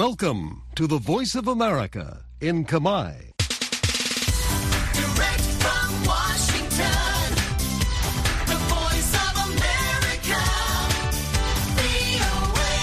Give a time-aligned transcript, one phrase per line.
[0.00, 3.12] Welcome to the Voice of America in Kamai.
[4.96, 7.20] Direct from Washington,
[8.50, 10.42] the voice of America,
[11.78, 12.74] VOA.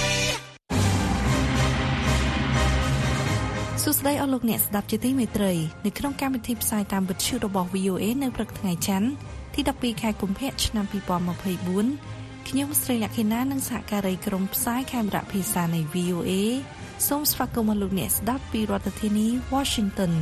[3.84, 5.54] សួស្តីអស់លោកអ្នកស្ដាប់ជាទីមេត្រី
[5.86, 9.10] នៅក្នុងកម្មវិធីផ្សាយតាមវិទ្យុរបស់ VOA នៅព្រឹកថ្ងៃច័ន្ទ
[9.54, 16.32] ទី12ខែកុម្ភៈឆ្នាំ2024ខ្ញុំស្រីលក្ខិណានិងសហការីក្រុមផ្សាយខេមរៈភាសានៃ VOA
[17.08, 20.14] សូមស្វាគមន៍អស់លោកអ្នកស្ដាប់ពីរដ្ឋធានី Washington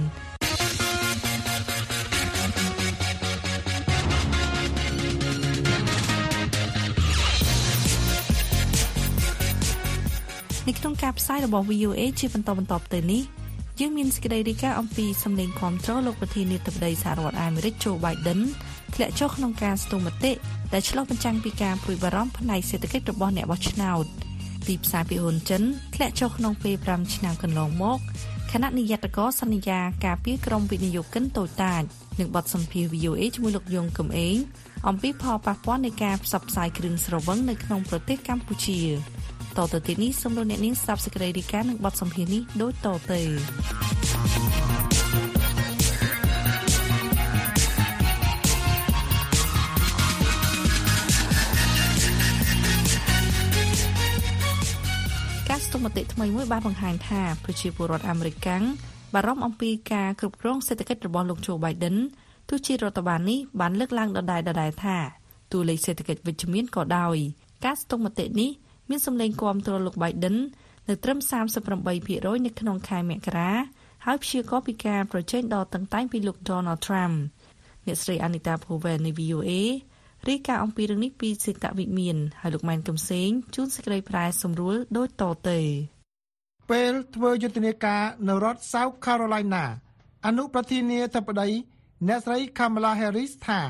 [10.68, 13.24] នៅក្នុងការផ្សាយរបស់ VOA ជាបន្តបន្ទាប់ទៅនេះ
[13.80, 18.40] យើងមានសេចក្តីរាយការណ៍អំពីសម្លេងគាំទ្រលោកប្រធានាធិបតីសហរដ្ឋអាមេរិក Joe Biden
[18.96, 20.32] ធ្លាក់ចុះក្នុងការស្ទង់មតិ
[20.74, 24.27] ដែលឆ្លុះបញ្ចាំងពីការព្រួយបារម្ភផ្នែកសេដ្ឋកិច្ចរបស់អ្នកបោះឆ្នោត
[24.68, 25.62] ទីផ្សារពីហ៊ុនចិន
[25.96, 28.00] ធ្លាក់ចុះក្នុងពេល5ឆ្នាំកន្លងមក
[28.52, 31.84] ខណៈនាយកកសន្យាការពារក្រុមវិនិយោគិនតូចតាច
[32.20, 34.36] និងបទសម្ភាសន៍ VOA ជាមួយលោកយងកំឯង
[34.88, 38.80] អំពីផលប៉ះពាល់នៃការផ្សព្វផ្សាយគ្រឿងស្រវឹងនៅក្នុងប្រទេសកម្ពុជា
[39.58, 44.07] តទៅទីនេះសូមលោកអ្នកនាងស្ដាប់សេចក្តីរាយការណ៍និងបទសម្ភាសន៍នេះដូចតទៅ
[55.78, 58.64] ទង់មតិថ្មីមួយបានបង្ហាញថាប្រជាពលរដ្ឋអាមេរិកកាំង
[59.14, 61.98] បារម្ភអំពីការគ្រប់គ្រងសេដ្ឋកិច្ចរបស់លោក Joe Biden
[62.50, 64.98] ទោះជារដ្ឋបាលនេះបានលើកឡើងដដែលៗថា
[65.52, 67.18] តួលេខសេដ្ឋកិច្ចវិជ្ជមានក៏ដោយ
[67.66, 68.50] ការស្ទង់មតិនេះ
[68.90, 70.36] មានសម្លេងគាំទ្រលោក Biden
[70.88, 71.20] នៅត្រឹម
[71.62, 73.52] 38%នៅក្នុងខែមករា
[74.06, 77.16] ហើយព្យាករណ៍ពីការប្រជែងដ៏តឹងតែងពីលោក Donald Trump
[77.86, 79.52] អ្នកស្រី Anita Powell នៃ VOA
[80.30, 85.60] រាយការណ៍អំពីរឿងនេះពីសេតវិមានហើយលោកម៉ែនកំសែងជួនសេចក្តីប្រែសម្រួលដូចតទៅ
[86.72, 89.64] ពេលធ្វើយុទ្ធនាការនៅរដ្ឋ South Carolina
[90.26, 91.50] អនុប្រធានាធិបតី
[92.08, 93.62] អ្នកស្រី Kamala Harris ថា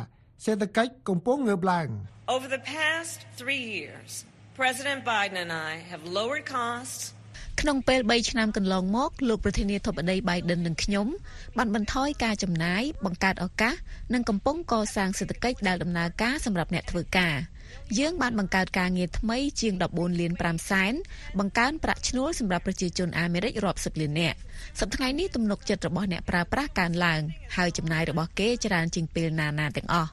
[0.46, 1.88] សេដ្ឋកិច្ចកំពុងងើបឡើង
[2.36, 4.12] Over the past three years,
[4.62, 7.02] President Biden and I have lowered costs,
[7.62, 11.08] ក្នុងពេល3ឆ្នាំកន្លងមកលោកប្រធានាធិបតី Biden និងខ្ញុំ
[11.58, 13.76] បានបន្ថយការចំណាយបង្កើតឱកាស
[14.14, 17.36] និងកំពុងកសាងសេដ្ឋកិច្ចដែលដំណើរការសម្រាប់អ្នកធ្វើការ
[18.00, 20.94] យើងបានបង្កើតការងារថ្មីជាង14លាន5សែន
[21.40, 24.38] បង្កើនប្រាក់ឈ្នួលសម្រាប់ប្រជាជនអាមេរិករាប់សិបលាននាក់
[24.80, 27.22] សប្តាហ៍នេះទំនុកចិត្តរបស់អ្នកប្រើប្រាស់កើនឡើង
[27.58, 30.12] ហើយចំណាយរបស់គេច្រើនជាងពេលណាណាទាំងអស់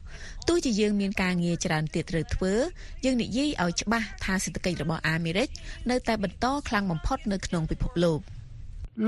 [0.48, 2.52] ទោះជាយើងមានការងារច្រើនទៀតត្រូវធ្វើ
[3.04, 5.48] យើងនិយាយឲ្យច្បាស់ថាសេដ្ឋកិច្ចរបស់អាមេរិក
[5.90, 8.20] នៅតែបន្តខ្លាំងបំផុតនៅក្នុងពិភពលោក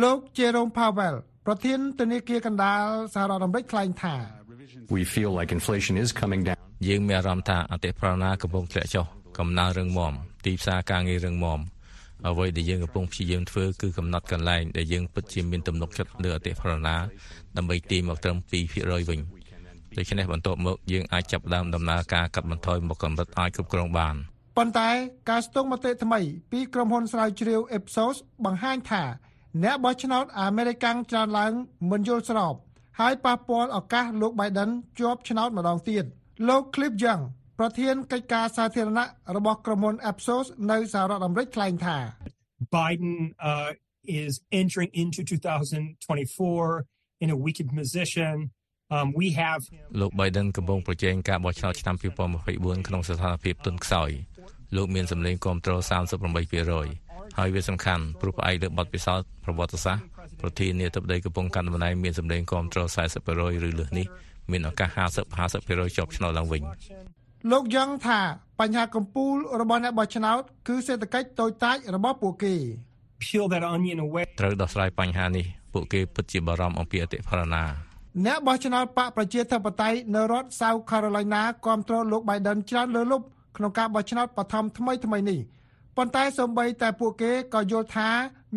[0.03, 2.84] លោក Jerome Powell ប្រធានធនាគារកណ្ដាល
[3.15, 4.17] សហរដ្ឋអាមេរិកថ្លែងថា
[4.97, 6.66] We feel like inflation is coming down.
[6.87, 9.06] យើងមានអារម្មណ៍ថាអតិផរណាកំពុងធ្លាក់ចុះ
[9.38, 10.12] កំណើនរឹងមាំ
[10.44, 11.60] ទីផ្សារការងាររឹងមាំ
[12.26, 16.97] អ្វីដែលយើងកំពុងព្យាយាមធ្វើគឺកំណត់កន្លែងដែលយើងពិតជាមានទំនុកចិត្តលើអតិផរណា
[17.56, 18.37] ដើម្បីទាញមកត្រឹម
[18.72, 19.20] 2%វិញ
[19.97, 24.14] ដូច្នេះបន្ទាប់មកយើងអាចចាប់ផ្ដើមដំណើរការកាត់បន្ថយមកកម្រិតអាចគ្រប់គ្រងបាន
[24.56, 24.91] ប៉ុន្តែ
[25.31, 26.20] ការស្ទង់មតិថ្មី
[26.50, 29.03] ពីក្រុមហ៊ុនស្រាវជ្រាវ Ipsos បង្ហាញថា
[29.62, 31.53] អ្នកបោះឆ្នោតអាមេរិកកាំងច្រើនឡើង
[31.91, 32.54] មិនយល់ស្រប
[33.00, 36.04] ហើយប៉ះពាល់ឱកាសលោក Biden ជាប់ឆ្នោតម្ដងទៀត
[36.48, 37.22] លោក Cliff Young
[37.58, 41.98] ប្រធានកិច្ចការសាធារណៈរបស់ក្រុមហ៊ុន Ipsos នៅសហរដ្ឋអាមេរិកថ្លែងថា
[42.76, 43.14] Biden
[43.50, 43.70] uh,
[44.22, 46.84] is entering into 2024
[47.22, 48.34] in a weakened position.
[48.94, 51.96] Um, we have him លោក Biden កំពុងប្រជែងការបោះឆ្នោតឆ្នាំ
[52.42, 54.10] 2024ក្នុងស្ថានភាពទន់ខ្សោយ
[54.76, 55.72] លោកមានសម្លេងគាំទ្រ
[56.56, 60.04] 38%ហើយវាសំខាន់ព្រោះផ្អែកលើបទពិសោធន៍ប្រវត្តិសាស្ត្រ
[60.41, 62.80] ប្រធានាធិបតីកំពុងកាន់តំណែងមានសម្លេងគាំទ្រ
[63.16, 64.06] 40%ឬលើសនេះ
[64.50, 66.62] មានឱកាស50 50%ជាប់ឆ្នោតឡើងវិញ
[67.52, 68.20] លោកយ៉ងថា
[68.60, 72.54] បញ្ហាកំពូលរបស់អ្នកបោះឆ្នោតគឺសេដ្ឋកិច្ចតូចតាចរបស់ពួកគេ
[73.22, 74.24] peel that onion away.
[74.40, 77.64] ត្រូវដោះស្រាយបញ្ហានេះពួកគេពិតជាបារម្ភអំពីអតិផរណា
[78.26, 83.26] អ្នកបោះឆ្នោតបកប្រជាធិបតេយ្យនៅរដ្ឋ South Carolina គាំទ្រលោក Biden ច្រើនលើសលប់
[83.56, 85.38] ក្នុងការបោះឆ្នោតបឋមថ្មីថ្មីនេះ
[85.96, 88.10] ប៉ុន្តែសូម្បីតែពួកគេក៏យល់ថា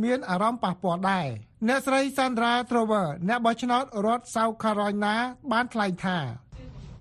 [0.04, 1.28] មានអារម្មណ៍ប៉ះពាល់ដែរ
[1.68, 5.16] អ្នកស្រី Sandra Trover អ្នកបោះឆ្នោតរដ្ឋ South Carolina
[5.52, 6.18] បានថ្លែងថា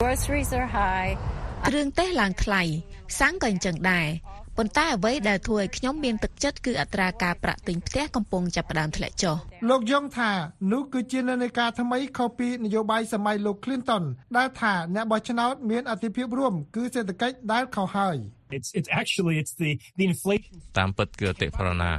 [0.00, 1.10] Groceries are high.
[1.68, 2.62] គ្រឿងទេសឡើងថ្លៃ
[3.18, 4.08] សាំងក៏អញ្ចឹងដែរ
[4.60, 9.36] ប៉ុន្តែអ្វីដែលធ្វើឲ្យខ្ញុំមានទឹកចិត្តគឺអត្រាការប្រាក់ទិញផ្ទះកំពុងចាប់ផ្ដើមធ្លាក់ចុះ
[9.68, 10.30] លោកយ៉ងថា
[10.72, 14.04] នោះគឺជានិន្នាការថ្មីខុសពីនយោបាយសម័យលោក Clinton
[14.36, 18.16] ដែលថាអ្នកបោះឆ្នោតមានអធិភាពរួមគឺសេដ្ឋកិច្ចដែលខុសហើយ
[18.56, 21.92] It's it's actually it's the the inflation តាមពិតគឺអតិផរណា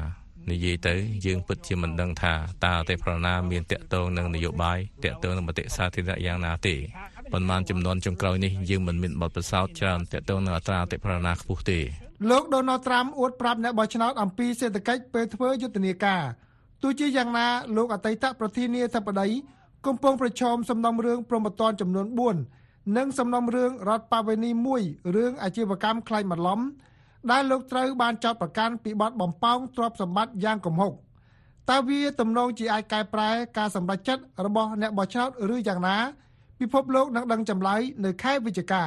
[0.51, 0.95] និយាយទៅ
[1.25, 2.33] យើងពិតជាមិនដឹងថា
[2.65, 6.75] តើអតិផរណាមានតកតងនឹងនយោបាយតកតងនឹងមតិសាធារណៈយ៉ាងណាទេ
[7.33, 11.79] ប៉ុន្មានចំនួនចុងក្រោយនេះយើងមិនមានបទពិសោធន៍ច្រើនតកតងនឹងអត្រាអតិផរណាខ្ពស់ទេ
[12.29, 16.21] លោកដូណាល់ត្រាំអួតប្រាប់អ្នកបោះឆ្នោតអំពីសេដ្ឋកិច្ចពេលធ្វើយុទ្ធនាការ
[16.83, 17.47] ទោះជាយ៉ាងណា
[17.77, 19.27] លោកអតីតប្រធានាធិបតី
[19.85, 22.07] កំពុងប្រឈមសំណុំរឿងប្រមត្តនចំនួន
[22.51, 24.81] 4និងសំណុំរឿងរដ្ឋបាវេនីមួយ
[25.15, 26.59] រឿងអាជីវកម្មខ្លែងបន្លំ
[27.31, 30.93] ដែលលោកត្រូវបានចោទប្រកាន់ពីបទបំផោងទ្រព្យសម្បត្តិយ៉ាងគំហុក
[31.69, 35.97] តើវាទំនងជាអាចកែប្រែការសម្រេចចិត្តរបស់អ្នកបោះឆ្នោតឬយ៉ាងណា
[36.59, 38.83] ពិភពលោកនឹងដឹងចម្លើយនៅខែវិច្ឆិកា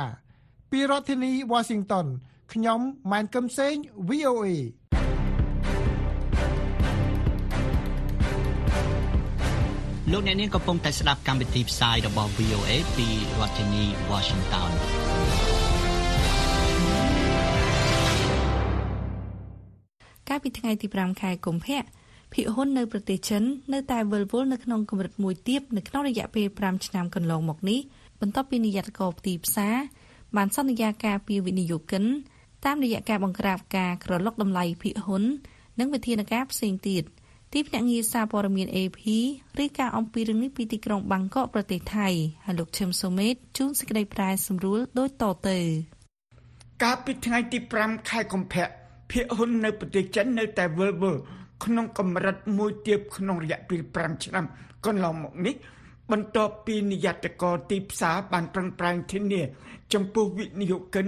[0.70, 2.06] ពីរដ្ឋធានី Washington
[2.52, 2.80] ខ្ញុំ
[3.10, 3.74] ម៉ែនកឹមសេង
[4.08, 4.48] VOA
[10.12, 13.08] លោកអ្នកនាងកំពុងតែស្ដាប់កម្មវិធីផ្សាយរបស់ VOA ពី
[13.38, 14.70] រដ្ឋធានី Washington
[20.28, 21.82] កាលពីថ្ងៃទី5ខែកុម្ភៈ
[22.32, 23.43] ភាគហ៊ុននៅប្រទេសចិន
[23.73, 27.81] នៅតែវិលវល់នៅក្នុងកម្រិតមួយទៀតនៅក្នុងរយៈពេល5ឆ្នាំកន្លងមកនេះ
[28.20, 29.76] បន្ទាប់ពីនាយកកោផ្ទីផ្សារ
[30.37, 32.05] បានសន្យាការពីវិនិយោគិន
[32.64, 35.23] តាមរយៈការបង្ក្រាបការក្រឡុកតម្លៃភាគហ៊ុន
[35.79, 37.05] និងវិធានការផ្សេងទៀត
[37.52, 39.00] ទីភ្នាក់ងារសារព័ត៌មាន AP
[39.61, 42.08] រាយការណ៍អំពីរឿងនេះពីទីក្រុងបាងកកប្រទេសថៃ
[42.44, 45.58] ហើយលោកឈឹមសូមេតជួនសេចក្តីប្រែសម្រួលដូចតទៅ
[46.82, 48.67] កាលពីថ្ងៃទី5ខែកុម្ភៈ
[49.11, 51.20] ភាគហ៊ុននៅប្រទេសចិននៅតែវិលវល់
[51.64, 54.44] ក្នុងកម្រិតមួយទៀបក្នុងរយៈពេល5ឆ្នាំ
[54.87, 55.55] កន្លងមកនេះ
[56.11, 59.43] បន្ទាប់ពីនាយកតកទីផ្សារបានប្រឹងប្រែងធានា
[59.93, 61.06] ចំពោះវិនិយោគិន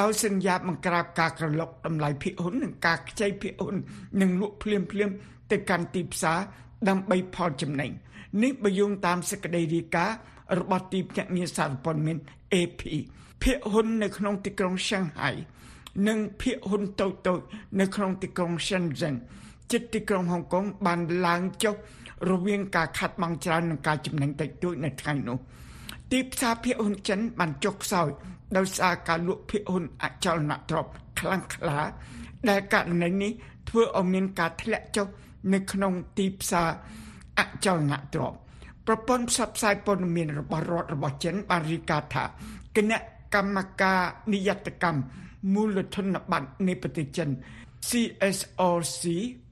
[0.00, 3.76] ដោយសន្យាបង្ក្រាបការក្រឡុកតម្លៃភាគហ៊ុននិងការខ្ចីភាគហ៊ុន
[4.20, 5.10] និងលក់ភ្លាមភ្លាម
[5.50, 6.38] ទៅកាន់ទីផ្សារ
[6.88, 7.90] ដើម្បីផលចំណេញ
[8.42, 10.16] នេះបើយោងតាមសេចក្តីរាយការណ៍
[10.58, 12.16] របស់ទីភ្នាក់ងារសារព័ត៌មាន
[12.54, 12.82] AP
[13.42, 15.30] ភាគហ៊ុននៅក្នុងទីក្រុងសាំងហៃ
[16.08, 17.40] និងភាគហ៊ុនតូចតូច
[17.80, 19.14] នៅក្នុងទីក្រុង Shenzhen
[19.72, 21.74] ជិតទីក្រុងហុងកុងបានឡើងចុះ
[22.30, 25.38] រវាងការខាត់បងច្រើននិងការចំណេញតិចតួចនៅថ្ងៃនោះ
[26.12, 28.08] ទីផ្សារភាគហ៊ុនចិនបានចុះខ្សោយ
[28.56, 31.78] ដោយសារការលក់ភាគហ៊ុនអចលនទ្រព្យខ្លាំងក្លា
[32.48, 33.32] ដែលករណីនេះ
[33.68, 35.06] ធ្វើឲ្យមានការធ្លាក់ចុះ
[35.52, 36.68] នៅក្នុងទីផ្សារ
[37.38, 38.38] អចលនទ្រព្យ
[38.86, 42.24] ប្រព័ន្ធផ្សព្វផ្សាយព័ត៌មានរបស់រដ្ឋរបស់ចិនបានរាយការណ៍ថា
[42.76, 42.98] គណៈ
[43.34, 44.00] កម្មការ
[44.32, 45.02] និយត្តកម្ម
[45.54, 47.28] មូលធនប័ណ្ណនៃប្រទេសចិន
[47.88, 49.02] CSRC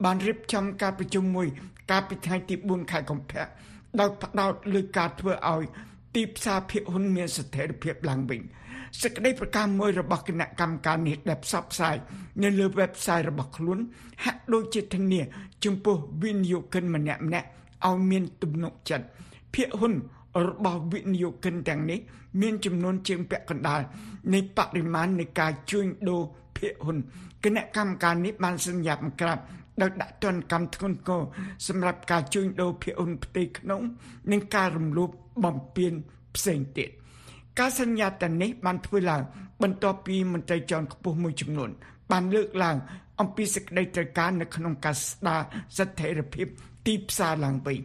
[0.05, 1.47] បានរៀបចំការប្រជុំមួយ
[1.91, 3.45] កាលពីថ្ងៃទី4ខែកុម្ភៈ
[3.99, 5.63] ដោយផ្ដោតលើការធ្វើឲ្យ
[6.15, 8.41] ទីផ្សារភាគហ៊ុនមានស្ថិរភាពឡើងវិញ
[9.01, 11.95] សេចក្តីប្រកាសមួយរបស់គណៈកម្មការនេះដែលផ្សព្វផ្សាយ
[12.43, 13.79] នៅលើ website របស់ខ្លួន
[14.23, 15.21] ហាក់ដូចជាធានា
[15.65, 19.05] ចំពោះវិនិយោគិនម្នាក់ៗឲ្យមានទំនុកចិត្ត
[19.53, 19.93] ភាគហ៊ុន
[20.47, 21.99] របស់វិនិយោគិនទាំងនេះ
[22.41, 23.81] មានចំនួនជាងពាក់កណ្ដាល
[24.33, 26.21] នៃបរិមាណនៃការជួញដូរ
[26.57, 26.97] ភាគហ៊ុន
[27.43, 29.39] គណៈកម្មការនេះបានសន្យាបង្ក្រាប
[29.81, 31.21] ដោយដាក់ទណ្ឌកម្មធ្ងន់ធ្ងរ
[31.67, 33.81] សម្រាប់ការជួញដូរភាគហ៊ុនផ្ទៃក្នុង
[34.31, 35.09] និងការរំលោភ
[35.45, 35.93] បំពាន
[36.35, 36.89] ផ្សេងទៀត
[37.59, 39.21] ការសន្យាទាំងនេះបានធ្វើឡើង
[39.61, 41.69] បន្ទាប់ពីមន្ត្រីជាន់ខ្ពស់មួយចំនួន
[42.11, 42.77] បានលើកឡើង
[43.19, 45.41] អំពីសេចក្តីត្រូវការនៅក្នុងការស្ដារ
[45.77, 46.47] ស្ថិរភាព
[46.87, 47.77] ទីផ្សារឡើងវិញ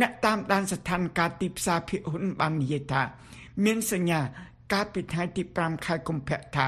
[0.00, 3.02] អ្នកតាមដានស្ថានភាពទីផ្សារភាគហ៊ុនបាននិយាយថា
[3.64, 4.20] មានសញ្ញា
[4.72, 6.66] កាលពីថ្ងៃទី5ខែកុម្ភៈថា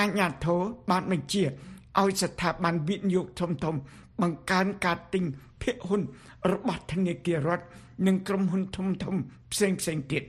[0.00, 0.56] អញ្ញាធិ
[0.90, 1.44] បានបញ្ជា
[2.00, 3.74] ឲ្យស្ថាប័នវិនិយោគធំធំ
[4.22, 5.24] បង្កើនការទិញ
[5.62, 6.00] ភាគហ៊ុន
[6.52, 7.66] របស់ធនាគាររដ្ឋ
[8.06, 9.14] និងក្រុមហ៊ុនធំធំ
[9.52, 10.22] ផ្សេងផ្សេងទៀត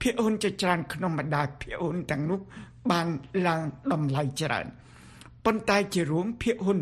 [0.00, 2.40] ភាគហ៊ុនជាច្រើនក្នុងបណ្ដាភាគហ៊ុនទាំងនោះ
[2.90, 3.06] បាន
[3.46, 3.62] ឡើង
[3.92, 4.66] តម្លៃច្រើន
[5.44, 6.78] ប៉ុន្តែជារួមភាគហ៊ុន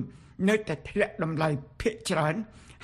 [0.48, 1.48] នៅតែធ្លាក់តម្លៃ
[1.80, 2.34] ភាគច្រើន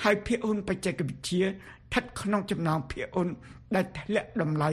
[0.03, 3.27] ហើយភាគហ៊ុនបច្ចេកវិទ្យាស្ថិតក្នុងចំណោមភាគហ៊ុន
[3.75, 4.69] ដែលធ្លាក់តម្លៃ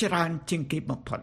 [0.00, 1.20] ច្រើនជាងគេបំផុត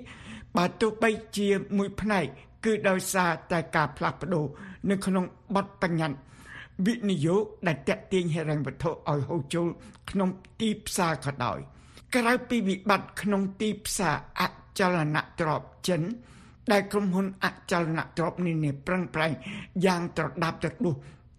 [0.56, 2.24] បើទោះបីជាមួយផ្នែក
[2.64, 4.44] គឺដោយសារតែការផ្លាស់ប្ដូរ
[4.90, 5.24] នៅក្នុង
[5.54, 6.18] បទបញ្ញត្តិ
[6.86, 9.66] វិនិយោគដែលតេទៀងហិរញ្ញវត្ថុឲ្យហូរចូល
[10.10, 10.28] ក្នុង
[10.60, 11.58] ទីផ្សារក៏ដោយ
[12.14, 14.42] ក្រៅពីវិបត្តិក្នុងទីផ្សារអ
[14.78, 16.02] ចលនទ្រព្យចិន
[16.72, 19.32] ដែលក្រុមហ៊ុនអចលនទ្រព្យនានាប្រឹងប្រែង
[19.86, 20.94] យ៉ាងត្រដាប់ត្រដួស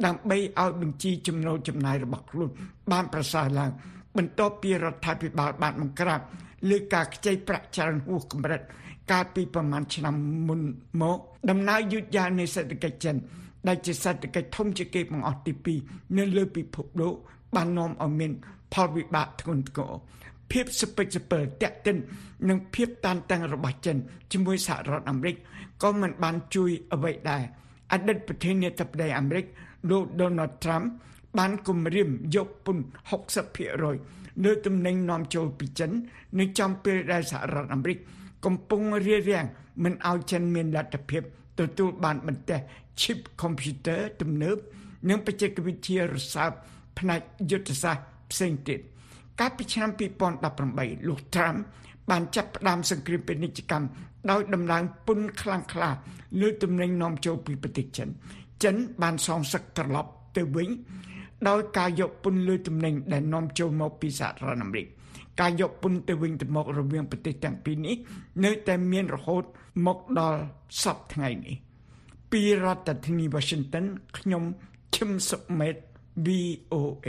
[0.06, 2.50] ដើម្បីឲ្យបញ្ជីចំណូលចំណាយរបស់ខ្លួន
[2.92, 3.72] បានប្រសើរឡើង
[4.18, 6.20] បន្ទាប់ពីរដ្ឋាភិបាលបានបង្ក្រាប
[6.70, 8.62] លើការខ្ចីប្រាក់ច្រើនហួសកម្រិត
[9.12, 10.16] កាលពីប្រមាណឆ្នាំ
[10.48, 10.62] មុន
[11.02, 13.16] មក ដំណើរយឺតយ៉ាវនៃសេដ្ឋកិច្ចចិន
[13.68, 15.54] ដែលជាសេដ្ឋកិច្ចធំជាងគេបង្អស់ទី
[15.86, 17.16] 2នៅលើពិភពលោក
[17.56, 18.32] បាននាំឲ្យមាន
[18.74, 19.92] ផលវិបាកធ្ងន់ធ្ងរ
[20.52, 21.98] ភាពសពេចសពើតាក់ទិន
[22.50, 23.98] និងភាពតានតឹងរបស់ចិន
[24.32, 25.36] ជាមួយសហរដ្ឋអាមេរិក
[25.84, 27.44] ក៏មិនបានជួយអ្វីដែរ
[27.92, 29.46] អតីតប្រធានាធិបតីអាមេរិក
[29.90, 30.86] លោក Donald Trump
[31.38, 32.86] បានគម្រាមយកពន្ធ
[33.64, 35.92] 60%លើទំនិញនាំចូលពីចិន
[36.40, 37.98] នៅចំពេលដែលសហរដ្ឋអាមេរិក
[38.46, 39.46] កំពុងរារាំង
[39.84, 41.24] មិនឲ្យចិនមានលទ្ធភាព
[41.60, 42.60] ទទួលបានបន្ទះ
[43.02, 44.58] chip computer ទំនើប
[45.10, 46.52] និងបច្ចេកវិទ្យារសើប
[47.00, 47.22] ផ្នែក
[47.52, 48.80] យុទ្ធសាស្ត្រផ្សេងទៀត
[49.40, 49.90] កាលពីឆ្នាំ
[50.50, 51.58] 2018លោក Trump
[52.10, 53.88] បានចាប់ផ្ដើមសង្គ្រាមពាណិជ្ជកម្ម
[54.32, 55.90] ដោយដំឡើងពន្ធខ្លាំងក្លា
[56.42, 58.10] លើទំនិញនាំចូលពីប្រទេសចិន
[58.64, 60.70] ចិនបានសងសឹកត្រឡប់ទៅវិញ
[61.50, 64.86] ដោយការយកពន្ធលើទំនិញដែលនាំចូលមកពីសហរដ្ឋអាមេរិក
[65.42, 67.96] ការយកពន្ធទៅវិញទៅមករវាងប្រទេសទាំងពីរនេះ
[68.46, 69.44] នៅតែមានរហូត
[69.86, 70.40] មកដល់
[70.84, 71.56] សពថ្ងៃនេះ
[72.40, 73.86] ពីរដ្ឋធានី Washington
[74.18, 74.44] ខ្ញុំ
[74.96, 75.76] ឈឹមសុមេត
[76.26, 77.08] VOA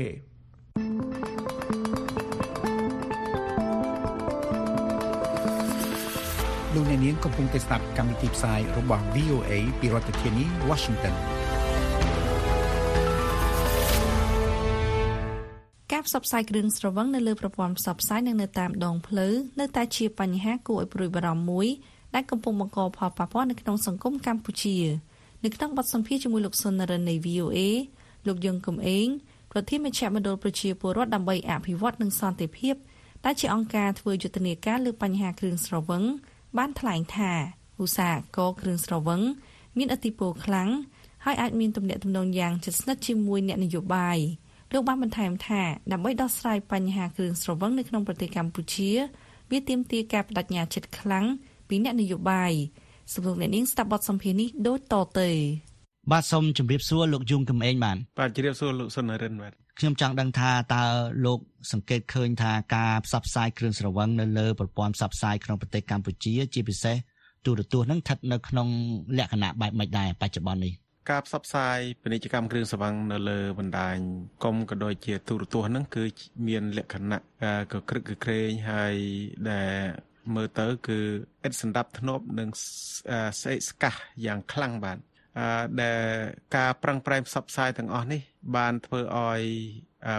[6.74, 11.14] លោកអ្នកនាងកំពុងតែស្ដាប់កម្មវិធីផ្សាយរបស់ VOA ពីរដ្ឋធានី Washington
[15.92, 21.68] ការផ្សព្វផ្សាយគ្រឿងស្រវឹងនៅលើប្រព័ន្ធផ្សព្វផ្សាយនិងនៅតាមដងផ្លូវនៅតែជាបញ្ហាគួរឲ្យព្រួយបារម្ភមួយ
[22.14, 24.76] ដែលកំពុងបង្កផលប៉ះពាល់នៅក្នុងសង្គមកម្ពុជា
[25.44, 27.58] នៅក្នុងបទសម្ភាសន៍ជាមួយលោកសុននរិននៃ VOA
[28.26, 29.08] លោកយងកំឯង
[29.52, 32.74] ប្រធានមជ្ឈមណ្ឌលប្រជាពលរដ្ឋដើម្បីអភិវឌ្ឍនិងសន្តិភាព
[33.24, 36.02] ដែលជាអង្គការធ្វើយុទ្ធនាការលើបញ្ហាគ្រឿងស្រវឹង
[36.58, 37.32] បានថ្លែងថា
[37.82, 39.20] ឧស្សាហករណ៍គ្រឿងស្រវឹង
[39.78, 40.70] មានឥទ្ធិពលខ្លាំង
[41.24, 44.18] ហើយអាចមានទំនាក់ទំនងយ៉ាងជិតស្និទ្ធជាមួយអ្នកនយោបាយ
[44.72, 48.90] លោកបានបន្ថែមថាដើម្បីដោះស្រាយបញ្ហាគ្រឿងស្រវឹងនៅក្នុងប្រទេសកម្ពុជា
[49.50, 51.24] វាទាមទារការបដិញ្ញាចិត្តខ្លាំង
[51.68, 52.52] ពីអ្នកនយោបាយ
[53.12, 55.30] សំលោកអ្នកនាងស្ដាប់បទសម្ភាសន៍នេះដូចតទៅ
[56.12, 60.84] បាទសូមជម្រាបសួរលោកយងកំឯងបាទបាទជម្រាបសួរលោកសុនរិនបាទខ្ញុំចង់ដឹងថាតើ
[61.26, 61.38] លោក
[61.72, 66.96] សង្កេតឃើញថាការផ្សព្វផ្សាយគ្រឿងស្រវឹងនៅលើប្រព័ន្ធផ្សព្វផ្សាយក្នុងប្រទេសកម្ពុជាជាពិសេស
[67.44, 68.68] ទូរទស្សន៍នឹងស្ថិតនៅក្នុង
[69.18, 70.72] លក្ខណៈបែបម៉េចដែរបច្ចុប្បន្ននេះ
[71.10, 73.96] ការផ្សព្វផ្សាយពាណិជ្ជកម្មគ្រឿងសង្វឹងនៅលើបណ្ដាញ
[74.44, 76.04] កុំក៏ដូចជាទូរទស្សន៍ហ្នឹងគឺ
[76.46, 77.20] មានលក្ខណៈ
[77.72, 78.94] ក៏ក្រឹកក៏ក្រែងហើយ
[79.50, 79.74] ដែល
[80.34, 80.98] មើលទៅគឺ
[81.46, 82.48] ឥតសម្ដាប់ធ្នាប់និង
[83.40, 83.94] ស្អេកស្កះ
[84.26, 84.98] យ៉ាងខ្លាំងបាទ
[85.38, 85.46] អឺ
[85.82, 86.00] ដែល
[86.56, 88.20] ការប្រឹងប្រែងផ្សព្វផ្សាយទាំងអស់នេះ
[88.56, 89.42] បានធ្វើឲ្យ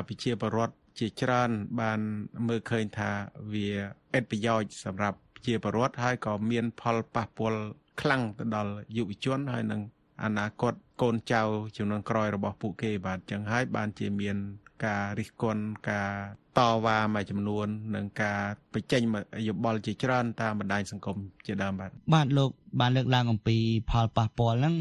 [0.08, 2.00] ប្រជាពលរដ្ឋជាច្រើន បាន
[2.48, 3.12] មើលឃើញថា
[3.54, 3.70] វា
[4.18, 7.62] ឥតប្រយោជន៍សម្រាប់ប្រជាពលរដ្ឋហើយក៏មានផលប៉ះពាល់
[8.02, 9.82] ខ្លាំងទៅដល់យុវជនហើយនឹង
[10.24, 11.42] អនាគតកូនចៅ
[11.78, 14.38] ចំនួនក្រោយរបស់ពួកគេបាទចឹងហើយបានជាមាន
[14.86, 16.12] ការរិះគន់ការ
[16.58, 18.40] តវ៉ាមួយចំនួន និងការ
[18.74, 19.02] បញ្ចេញ
[19.48, 23.58] យោបល់ជាច្រើនតាមបណ្ដាញសង្គមជាដើមបាទបាទលោកបានលើកឡើងអំពី
[23.90, 24.76] ផលប៉ះពាល់ហ្នឹង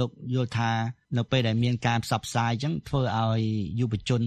[0.00, 0.70] លោកយល់ថា
[1.16, 3.40] នៅពេលដែលមានការផ្សព្វផ្សាយអញ្ចឹងធ្វើឲ្យ
[3.80, 4.22] យុវជន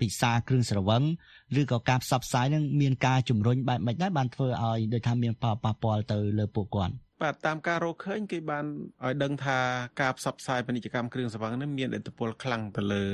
[0.00, 1.02] ពិសាគ្រឿងស្រវឹង
[1.60, 8.64] ឬក៏ការផ្សព្វផ្សាយនឹងមានការជំរុញបែបម៉េចដែរបានធ្វើឲ្យដូចថាមានផលប៉ះពាល់ទៅលើពួកគាត់ បាទតាមការរកឃើញគេបាន
[9.04, 9.58] ឲ្យដឹងថា
[10.00, 13.04] ការផ្សព្វផ្សាយពាណិជ្ជកម្មគ្រឿងសង្វឹងនេះមានឥទ្ធិពលខ្លាំងទៅលើ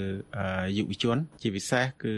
[0.78, 2.14] យុវជន ជាពិសេសគឺ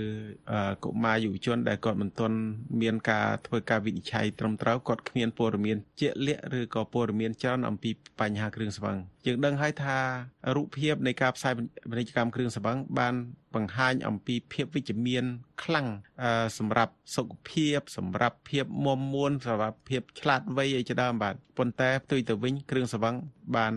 [0.84, 2.38] កុមារយុវជន ដែលគាត់មិនទាន់
[2.82, 7.90] មានការធ្វើការវិនិច្ឆ័យត្រឹមត្រូវគាត់គ្មានព័ត៌មានជាក់លាក់ឬក៏ព័ត៌មានច្រើនអំពី
[8.20, 9.96] បញ្ហាគ្រឿងសង្វឹងយើងដឹងហើយថា
[10.56, 11.52] រូបភាពនៃការផ្សាយ
[11.90, 13.14] ពាណិជ្ជកម្មគ្រឿងសង្វឹងបាន
[13.54, 15.24] បង្ហាញអំពីភាពវិជ្ជមាន
[15.62, 15.86] ខ្លាំង
[16.58, 23.16] សម្រាប់សុខភាពសម្រាប់ភាពមុំមួនសម្រាប់ភាពឆ្លាតវៃអីជាដើមបាទប៉ុន្តែផ្ទុយទៅវិញគ្រឿងសង្វឹង
[23.56, 23.74] បាន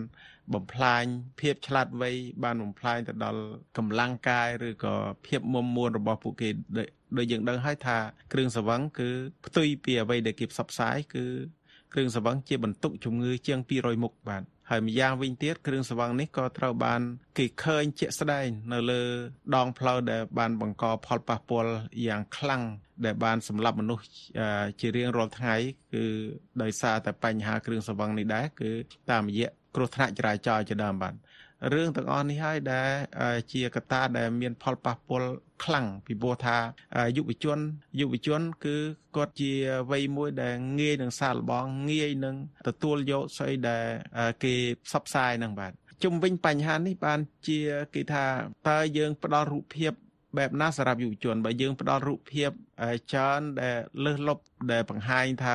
[0.54, 1.04] បំផ្លាញ
[1.40, 2.10] ភាពឆ្លាតវៃ
[2.44, 3.42] បានបំផ្លាញទៅដល់
[3.76, 4.94] កម្លាំងកាយឬក៏
[5.26, 6.48] ភាពមុំមួនរបស់ពួកគេ
[7.18, 7.98] ដោយយើងដឹងហើយថា
[8.32, 9.08] គ្រឿងសង្វឹងគឺ
[9.46, 11.24] ផ្ទុយពីអ្វីដែលគេផ្សព្វផ្សាយគឺ
[11.92, 14.42] គ្រឿងស្រវឹងជាបន្ទុកជំងឺជាង200មុខបាទ
[14.74, 17.00] ហើយម្យ៉ាងវិញទៀតគ្រឿងស្រវឹងនេះក៏ត្រូវបាន
[17.38, 19.02] គេឃើញជាក់ស្ដែងនៅលើ
[19.56, 21.72] ដងផ្លូវដែលបានបង្កផលប៉ះពាល់
[22.06, 22.62] យ៉ាងខ្លាំង
[23.04, 24.04] ដែលបានសម្លាប់មនុស្ស
[24.80, 25.56] ជារៀងរាល់ថ្ងៃ
[25.94, 26.04] គឺ
[26.62, 28.70] ដោយសារតែបញ្ហាគ្រឿងស្រវឹងនេះដែរគឺ
[29.10, 31.14] តាមរយៈគ្រោះថ្នាក់ចរាចរណ៍ជាដើមបាទ
[31.70, 32.90] រឿងទាំងអស់នេះហើយដែល
[33.52, 35.30] ជាកត្តាដែលមានផលប៉ះពាល់
[35.64, 36.56] ខ្លាំងពីព្រោះថា
[37.16, 37.58] យុវជន
[38.00, 38.76] យុវជន គឺ
[39.16, 39.52] គាត់ជា
[39.90, 42.36] វ័យមួយដែលងាយនឹងសាកល្បងងាយនឹង
[42.68, 43.86] ទទួលយកស្អីដែល
[44.44, 44.54] គេ
[44.86, 47.58] ផ្សព្វផ្សាយហ្នឹងបាទជុំវិញបញ្ហានេះបានជា
[47.94, 48.24] គេថា
[48.68, 49.92] តើយើងផ្ដល់រូបភាព
[50.38, 52.50] បែបណាសម្រាប់យុវជនបើយើងផ្ដល់រូបភាព
[53.12, 54.42] ច្រើនដែលលើសលប់
[54.72, 55.52] ដែលបង្ហាញថា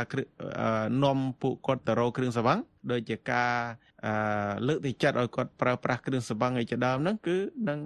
[1.04, 2.60] នំពួកគាត់ទៅរកគ្រឿងសង្វឹង
[2.92, 3.54] ដូចជាការ
[4.68, 7.38] លើកទឹកចិត្តឲ្យគាត់ប្រើប្រាស់គ្រឿងសង្វឹងឯជាដើមហ្នឹងគឺ
[7.70, 7.80] នឹង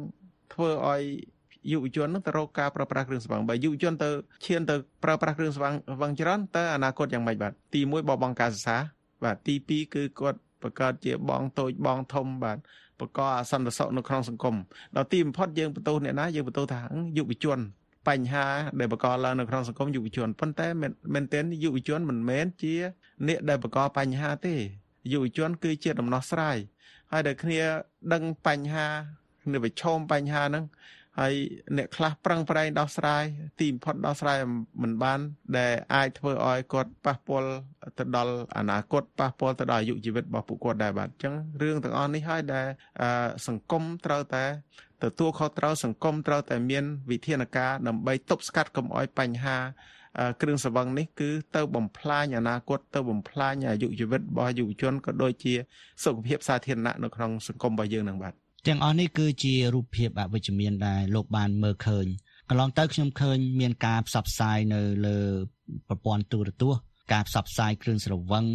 [0.54, 1.04] ធ្វើឲ្យ
[1.72, 4.10] យុវជននឹងទៅរកការប្រើប្រាស់គ្រឿងស្វាំងបើយុវជនទៅ
[4.46, 8.78] ឈានទៅប្រើប្រាស់គ្រឿងស្វាំងវងច្រើនតើអនាគតយ៉ាងម៉េចបាទទី1បបងការសិក្សា
[9.24, 12.58] បាទទី2គឺគាត់បង្កើតជាបងតូចបងធំបាទ
[13.00, 14.56] បកអសន្តិសុខនៅក្នុងសង្គម
[14.96, 16.82] ដល់ទីបំផុតយើងបន្ទោសអ្នកណាយើងបន្ទោសថា
[17.18, 17.60] យុវជន
[18.08, 18.46] បញ្ហា
[18.80, 20.68] ដែលបង្កឡើងនៅក្នុងសង្គមយុវជនប៉ុន្តែ
[21.14, 22.74] មែនទែនយុវជនមិនមែនជា
[23.28, 24.56] អ្នកដែលបង្កបញ្ហាទេ
[25.12, 26.58] យុវជន គឺជាដំណោះស្រាយ
[27.12, 27.62] ហើយដែលគ្នា
[28.14, 28.88] ដឹងបញ្ហា
[29.44, 30.66] គ្នាប្រឈមបញ្ហាហ្នឹង
[31.20, 31.34] ហើយ
[31.78, 33.24] អ្នកខ្លះប្រឹងប្រែងដោះស្រាយ
[33.60, 34.38] ទីបំផុតដោះស្រាយ
[34.82, 35.20] មិនបាន
[35.58, 37.52] ដែលអាចធ្វើឲ្យគាត់ប៉ះពាល់
[37.98, 42.68] ទៅដល់អនាគតប៉ះពាល់ទៅដល់អាយុជីវិតរបស់ពួកគាត់ដែរបាទអញ្ចឹងរឿងទាំងអស់នេះហើយដែល
[43.48, 44.46] សង្គមត្រូវតែ
[45.04, 49.58] ទទួលខុសត្រូវសង្គមត្រូវតែមាន វិធានការដើម្បីទប់ស្កាត់កុំឲ្យបញ្ហា
[50.42, 55.54] គ្រឿងសង្វឹងនេះគឺទៅបំផ្លាញអនាគតទៅបំផ្លាញអាយុជីវិតរបស់យុវជនក៏ដូចជា
[56.04, 58.34] សុខភាពសាធារណៈនៅក្នុងសង្គមរបស់យើងនឹងបាទ
[58.68, 62.06] ទាំងអស់នេះគឺជារូបភាពអវិជ្ជមានដែលលោកបានមើលឃើញ
[62.50, 65.18] កន្លងទៅខ្ញុំឃើញមានការផ្សព្វផ្សាយនៅលើ
[65.88, 66.82] ប្រព័ន្ធទូរទស្សន៍
[67.14, 68.46] ការផ្សព្វផ្សាយគ្រឿងស្រវឹង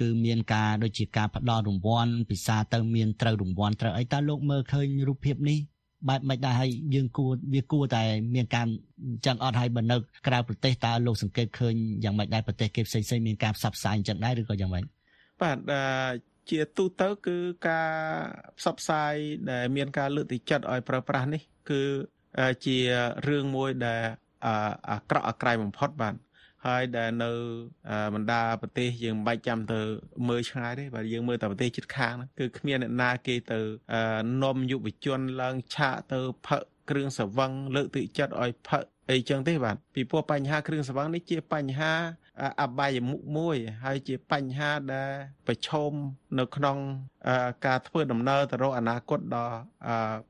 [0.00, 5.58] គឺមានការដូចជាការផ្ដល់រង្វាន់ពិសាទៅមានត្រូវរង្វាន់ត្រូវអីតើលោកមើលឃើញរូបភាពនេះ
[6.08, 8.02] បែបមិនដែរហើយយើងគួរវាគួរតែ
[8.34, 8.66] មានការ
[9.26, 9.96] ចឹងអត់ហើយបើនៅ
[10.26, 14.84] ក្រៅប្រទេសតើលោកសង្កេតឃើញយ៉ាងម៉េចដែរប្រទេសគេផ្សេងៗមានការផ្សព្វផ្សាយចឹងដែរឬក៏យ៉ាងម៉េច
[15.42, 15.58] បាទ
[16.50, 17.36] ជាទូទៅគឺ
[17.68, 17.90] ការ
[18.58, 19.14] ផ្សព្វផ្សាយ
[19.50, 21.82] ដែលមានការលើកទឹកចិត្តឲ្យប្រើប្រាស់នេះ គឺ
[22.64, 22.76] ជា
[23.28, 24.02] រឿងមួយដែល
[24.90, 26.14] អាក្រក់អាក្រៃបំផុតបាទ
[26.66, 27.30] ហើយដែលនៅ
[28.14, 29.80] បណ្ដាប្រទេសយើងមិនបាច់ចាំទៅ
[30.28, 33.58] មើលឆ្ងាយទេបាទយើងមើលតែប្រទេសជិតខាងគឺគ្មានអ្នកណាគេទៅ
[34.42, 41.92] នាំយុវជនឡើងឆាកទៅផឹកគ្រឿងសង្វឹងលើកទឹកចិត្តឲ្យផឹកអីចឹងទេបាទពីព្រោះបញ្ហាគ្រឿងសង្វឹងនេះជាបញ្ហា
[42.62, 45.12] អបាយមុខមួយ ហើយជាបញ្ហាដែល
[45.46, 45.92] ប្រឈម
[46.38, 46.78] នៅក្នុង
[47.66, 49.46] ការធ្វើដំណើរទៅរកអនាគតដ៏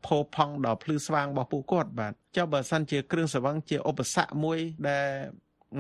[0.07, 5.09] ផូរផង់ដ៏ភ្លឺស្វាងរបស់ពួកគាត់បាទចុះបើសិនជាគ្រឿងសង្វឹងជាឧបសគ្គមួយដែល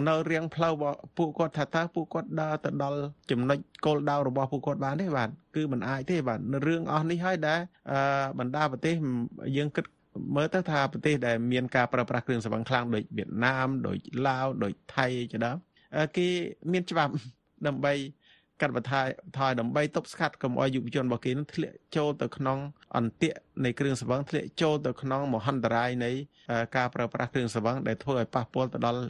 [0.09, 0.73] នៅរៀងផ្លូវ
[1.17, 2.99] ពួកគាត់ថាតើពួកគាត់ដើរទៅដល់
[3.31, 7.61] ចំណុចគោលដៅរបស់ពួកគាត់បានទេបាទគឺមិនអាចទេបាទរឿងអស់នេះហើយដែល
[8.39, 8.95] បណ្ដាប្រទេស
[9.57, 9.85] យើងគិត
[10.37, 15.57] មើលទៅថាប្រទេសដែលមានការប្រើប្រាស់គ្រឿងសង្វឹងខ្លាំងដូចវៀតណាមដូចឡាវដូចថៃជាដើម
[16.17, 16.27] គេ
[16.73, 17.13] មានច្បាប់
[17.67, 17.93] ដើម្បី
[18.61, 19.07] កាត់បន្ថយ
[19.39, 22.59] ថយដើម្បីទប់ស្កាត់កុំឲ្យយុវជនរបស់គេនឹងធ្លាក់ចូលទៅក្នុង
[22.97, 26.11] អន្ទាក់នៃគ្រឿងសង្វឹងធ្លាក់ចូលទៅក្នុងមហន្តរាយនៃ
[26.77, 29.03] ការប្រើប្រាស់គ្រឿងសង្វឹងដែលធ្វើឲ្យប៉ះពាល់ទៅដល់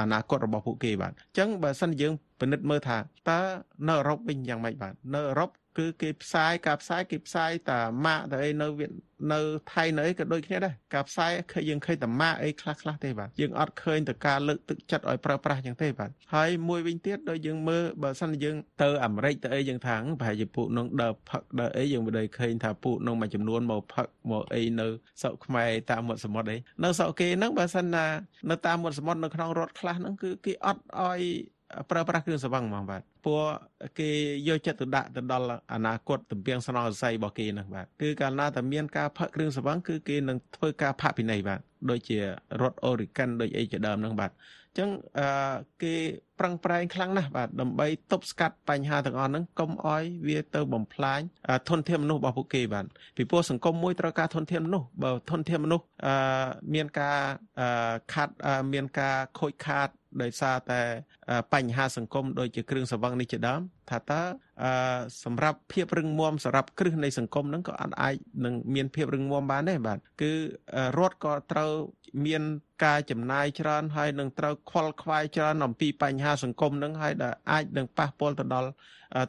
[0.00, 2.98] អនាគតរបស់ពួកគេបាទអញ្ចឹងបើសិនយើងពិនិត្យមើលថា
[3.30, 3.40] តើ
[3.88, 8.68] នៅអឺរ៉ុបវិញយ៉ាងម៉េចបាទនៅអឺរ៉ុប គឺគេផ្សាយការផ្សាយគេផ្សាយតាម៉ាកទៅអីនៅ
[9.32, 9.40] នៅ
[9.72, 24.86] ថៃនៅអីក៏ដូចគ្នាដែរការផ្សាយឃើញយើងឃើញតាម៉ាកអីខ្លះខ្លះទេបាទយើងអត់ឃើញទៅការលើកទឹកចិត្តឲ្យប្រើប្រាស់យ៉ាងទេបាទហើយមួយវិញទៀតដូចយើងមើលបើសិនយើងទៅអាមេរិកទៅអីយើងថាប្រហែលជាពួកនឹងដើរផឹកដើរអីយើងមិនได้ឃើញថាពួកនឹងមួយចំនួនមកផឹកមកអីនៅ
[25.20, 28.04] ស្រុកខ្មែរតាមមាត់សមុទ្រអីនៅស្រុកគេហ្នឹងបើសិនណា
[28.50, 31.20] នៅតាមមាត់សមុទ្រនៅក្នុងរដ្ឋខ្លះហ្នឹងគឺគេអត់ឲ្យ
[31.90, 33.42] ប្រើប្រាស់គ្រឿងសង្វឹងហ្មងបាទ ព្រោះ
[33.98, 34.10] គេ
[34.48, 42.22] យកចិត្តទុកដាក់ទៅដល់អនាគតទំពាំងស្នងសរសៃរបស់គេហ្នឹងបាទគឺកាលណាតែមានការផឹកគ្រឿងសង្វឹងគឺគេនឹងធ្វើការផាកពិន័យបាទដូចជារ
[42.70, 45.94] ដ្ឋអូរីកាន់ដូចអីជាដើមហ្នឹងបាទអញ្ចឹងអឺគេ
[46.38, 51.20] ប្រឹងប្រែងខ្លាំងណាស់បាទដើម្បីទប់ស្កាត់បញ្ហាទាំងអស់ហ្នឹងកុំអោយវាទៅបំផ្លាញ
[51.68, 52.84] ធនធានមនុស្សរបស់ពួកគេបាទ
[53.16, 56.14] ពីព្រោះសង្គមមួយត្រូវការធនធានមនុស្សបើធនធានមនុស្សអឺ
[56.74, 57.18] មានការ
[58.12, 58.34] ខាត់
[58.72, 59.88] មានការខូចខាត
[60.22, 60.80] ដោយសារតែ
[61.54, 64.22] បញ្ហាសង្គមដូចជាគ្រឿងសង្វឹងនេះជាដើមថាតើ
[65.24, 67.72] សម្រាប់ភាពរឹងមាំសម្រាប់គ្រឹះនៃសង្គមហ្នឹងក៏
[68.02, 70.32] អាចនឹងមានភាពរឹងមាំបានដែរបាទគឺ
[70.98, 71.72] រដ្ឋក៏ត្រូវ
[72.26, 72.42] មាន
[72.84, 78.68] ការចំណាយច្រើនហើយនឹងត្រូវខ្វល់ខ្វាយច្រើនអំពីបញ្ហាសង្គមហ្នឹងហើយដែលអាចនឹងប៉ះពាល់ទៅដល់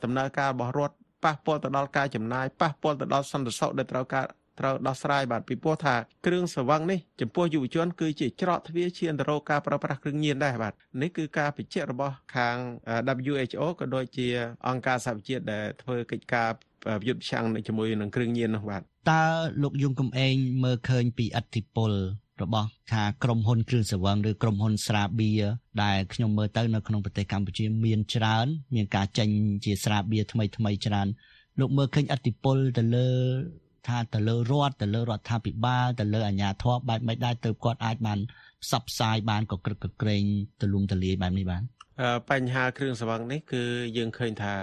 [0.03, 4.25] ដំណើរការរបស់រដ្ឋប៉ះពាល់ទៅដល់ការចំណាយប៉ះពាល់ទៅដល់សន្តិសុខដែលត្រូវការ
[4.59, 12.55] ត្រូវដោះស្រាយបាទពីព្រោះថាគ្រឿងស្រវឹងនេះចំពោះយុវជនគឺជាច្រកទ្វារឈានទៅរកការប្រើប្រាស់គ្រឿងញៀនដែរបាទនេះគឺការបញ្ជាក់របស់ខាង
[13.33, 14.27] WHO ក៏ដូចជា
[14.67, 16.49] អង្គការសហប្រជាជាតិដែលធ្វើកិច្ចការ
[16.83, 19.23] ប្រយុទ្ធប្រឆាំងជាមួយនឹងគ្រឿងញៀននោះបាទតើ
[19.63, 21.91] លោកយងកំឯងមើលឃើញពីអធិពល
[22.41, 25.43] របស់ថាក្រុមហ៊ុនគ្រឿងសង្វឹងឬក្រុមហ៊ុនស្រាបៀរ
[25.83, 29.29] ដែលខ្ញុំមើលទៅនៅក្នុងប្រទេសកម្ពុជាមានច្រើន មានការចេញ
[29.65, 31.07] ជាស្រាបៀរថ្មីថ្មីច្រើន
[31.59, 33.07] លោកមើលឃើញអធិពលទៅលើ
[33.87, 38.19] ថាទៅលើរដ្ឋទៅលើរដ្ឋាភិបាលទៅលើអាជ្ញាធរបែបមិនដែរទៅគាត់អាចបាន
[38.63, 40.23] ផ្សព្វផ្សាយបានកក្រឹកកក្រែង
[40.61, 41.63] ទលំទលាយបែបនេះបាន
[42.01, 43.63] អឺបញ្ហាគ្រឿងស្រវឹងនេះគឺ
[43.97, 44.53] យើងឃើញថា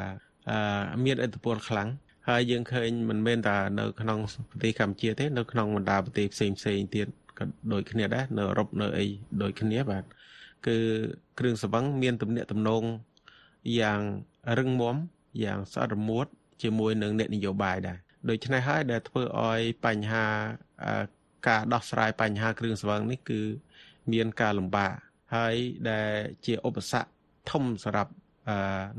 [0.51, 1.89] អឺមានឥទ្ធិពលខ្លាំង
[2.29, 4.19] ហើយយើងឃើញមិនមែនតែនៅក្នុង
[4.51, 7.07] ប្រទេសកម្ពុជាទេនៅក្នុងបណ្ដាប្រទេសផ្សេងផ្សេងទៀត
[7.39, 9.07] ក៏ដូចគ្នាដែរនៅអឺរ៉ុបនៅអី
[9.43, 10.05] ដូចគ្នាបាទ
[10.67, 10.77] គឺ
[11.39, 12.83] គ្រឿងស្រវឹងមានទំនាក់ទំនង
[13.81, 14.01] យ៉ាង
[14.59, 14.97] រឹងមាំ
[15.45, 16.27] យ៉ាងស្អិតរមួត
[16.63, 20.25] ជាមួយនឹងអ្នកនយោបាយដែរ ដូច្នេះហើយដែលធ្វើឲ្យបញ្ហា
[20.85, 21.05] អឺ
[21.49, 23.41] ការដោះស្រាយបញ្ហាគ្រឿងស្រវឹងនេះគឺ
[24.13, 24.93] មានការលំបាក
[25.35, 25.55] ហើយ
[25.91, 26.11] ដែល
[26.47, 27.09] ជាឧបសគ្គ
[27.51, 28.13] ធំសម្រាប់
[28.49, 28.57] អឺ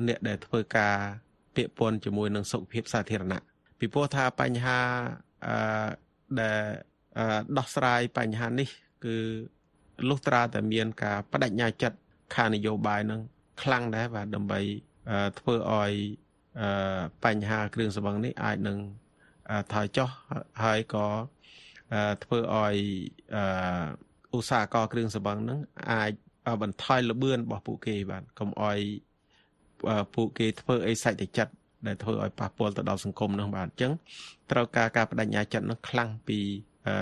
[0.08, 0.96] អ្នកដែលធ្វើការ
[1.56, 3.44] ពាក់ព័ន្ធជាមួយនឹងសុខភាពសាធារណៈ
[3.80, 4.80] ពីព្រោះថាបញ្ហា
[5.46, 5.56] អឺ
[6.40, 6.62] ដែល
[7.18, 7.26] អឺ
[7.58, 8.70] ដោះស្រាយបញ្ហានេះ
[9.06, 9.18] គឺ
[10.10, 11.98] លុះត្រាតែមាន ការបដិញ្ញាចិត្ត
[12.36, 13.20] ខាងនយោបាយនឹង
[13.62, 14.60] ខ្លាំងដែរបាទដើម្បី
[15.10, 15.94] អឺធ្វើឲ្យ
[16.62, 19.01] អឺបញ្ហាគ្រឿងសង្វឹងនេះអាចនឹងអឺ
[19.74, 20.10] ថយចុះ
[20.64, 21.06] ហើយក៏
[21.94, 22.76] អឺធ្វើឲ្យ
[23.36, 23.44] អឺ
[24.38, 25.60] ឧស្សាហកម្មគ្រឿងសង្វឹងនឹង
[25.92, 26.12] អាច
[26.62, 28.80] បន្ថយល្បឿនរបស់ពួកគេបាទកុំឲ្យ
[30.16, 31.54] ពួកគេធ្វើអីសាច់តែចិត្ត
[31.88, 33.92] ដែលធ្វើឲ្យប៉ះពាល់ទៅដល់សង្គមនោះបាទអញ្ចឹង
[34.52, 36.40] ត្រូវការការបដិញ្ញាចិត្តនោះខ្លាំងពី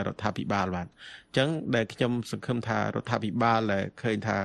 [0.08, 4.38] រដ្ឋាភិបាលបាទអញ្ចឹងដែលខ្ញុំសង្ឃឹមថារដ្ឋាភិបាលដែលឃើញថា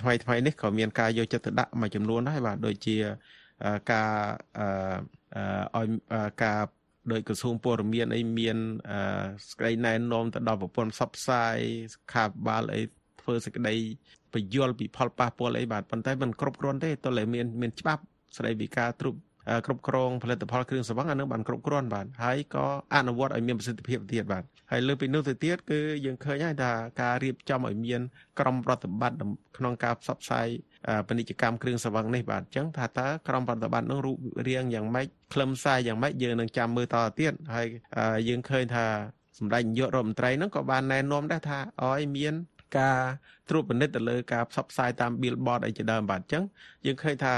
[0.00, 2.96] ថ្មីថ្មីនេះក៏មានការយកចិត្តទុកដាក់មួយចំនួនដែរបាទដូចជា
[3.92, 4.12] ការ
[5.76, 5.88] ឲ្យ
[6.44, 6.60] ការ
[7.12, 8.56] ដោយក្រសួងព័ត៌មានអីមាន
[9.48, 11.56] សេចក្តីណែនាំទៅដល់ប្រព័ន្ធផ្សព្វផ្សាយ
[12.12, 12.82] ខាបាលអី
[13.20, 13.74] ធ្វើសេចក្តី
[14.32, 18.02] បញ្យល់ពីផលប៉ះពាល់អីបាទប៉ុន្តែมันគ្រប់គ្រាន់ទេតើមានមានច្បាប់
[18.36, 19.16] ស្តីពីការត្រួត
[19.66, 28.00] គ្រប់គ្រងផលិតផលគ្រឿងសង្វឹងអានឹងបានគ្រប់គ្រាន់បាទហើយក៏អនុវត្តឲ្យមានប្រសិទ្ធភាពទៀតបាទហើយលើពីនោះទៅទៀតគឺយើងឃើញហើយថាការរៀបចំឲ្យមាន
[28.40, 29.18] ក្រមប្រតិបត្តិ
[29.56, 30.46] ក្នុងការផ្សព្វផ្សាយ
[31.08, 34.16] ពាណិជ្ជកម្មគ្រឿងសង្វឹងនេះបាទអញ្ចឹងថាតើក្រមប្រតិបត្តិនោះរូប
[34.48, 37.66] រាងយ៉ាងម៉េចខ្លឹមសារយ៉ាងម៉េចយើងនឹងចាំមើលតទៅទៀតហើយ
[38.28, 38.86] យើងឃើញថា
[39.38, 42.34] សម្ដេចនាយករដ្ឋមន្ត្រីហ្នឹងក៏បានណែនាំដែរថាឲ្យមាន
[42.78, 43.00] ការ
[43.48, 46.44] ត្រួតពិនិត្យទៅលើការផ្សព្វផ្សាយតាម billboard អីជាដើមបាទអញ្ចឹង
[46.86, 47.34] យើងឃើញថា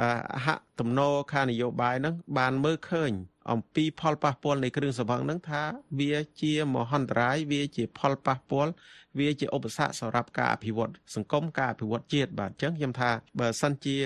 [0.00, 0.02] អ
[0.46, 0.48] ហ
[0.80, 3.12] ទំនោរខាងនយោបាយហ្នឹងបានមើលឃើញ
[3.52, 5.62] អំពីផលប៉ះពាល់នៃគ្រឿងសង្វឹងហ្នឹងថា
[5.98, 8.72] វាជាមហន្តរាយវាជាផលប៉ះពាល់
[9.18, 13.96] វាជាឧបសគ្គសម្រាប់ការអភិវឌ្ឍសង្គមការអភិវឌ្ឍជាតិបាទអញ្ចឹងខ្ញុំថាបើសិនជា